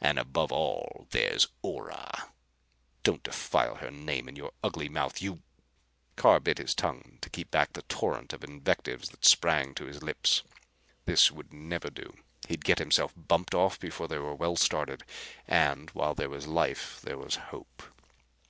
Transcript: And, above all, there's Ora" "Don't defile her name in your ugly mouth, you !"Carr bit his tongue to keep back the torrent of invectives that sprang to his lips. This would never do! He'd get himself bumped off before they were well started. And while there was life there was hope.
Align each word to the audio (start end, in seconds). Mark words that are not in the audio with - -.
And, 0.00 0.20
above 0.20 0.52
all, 0.52 1.08
there's 1.10 1.48
Ora" 1.60 2.32
"Don't 3.02 3.24
defile 3.24 3.74
her 3.74 3.90
name 3.90 4.28
in 4.28 4.36
your 4.36 4.52
ugly 4.62 4.88
mouth, 4.88 5.20
you 5.20 5.42
!"Carr 6.16 6.38
bit 6.38 6.58
his 6.58 6.76
tongue 6.76 7.18
to 7.22 7.28
keep 7.28 7.50
back 7.50 7.72
the 7.72 7.82
torrent 7.82 8.32
of 8.32 8.44
invectives 8.44 9.08
that 9.08 9.24
sprang 9.24 9.74
to 9.74 9.86
his 9.86 10.00
lips. 10.00 10.44
This 11.06 11.32
would 11.32 11.52
never 11.52 11.90
do! 11.90 12.14
He'd 12.46 12.64
get 12.64 12.78
himself 12.78 13.12
bumped 13.16 13.52
off 13.52 13.80
before 13.80 14.06
they 14.06 14.18
were 14.18 14.36
well 14.36 14.54
started. 14.54 15.02
And 15.48 15.90
while 15.90 16.14
there 16.14 16.30
was 16.30 16.46
life 16.46 17.00
there 17.02 17.18
was 17.18 17.34
hope. 17.50 17.82